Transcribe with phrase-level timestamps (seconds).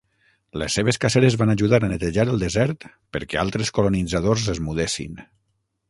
[0.61, 5.25] Les seves caceres van ajudar a netejar el desert perquè altres colonitzadors es mudessin.